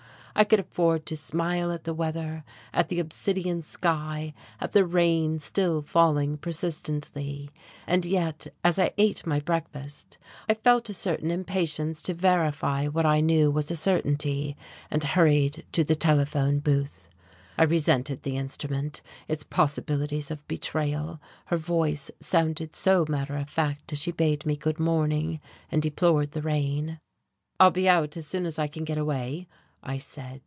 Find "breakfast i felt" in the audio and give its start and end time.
9.41-10.89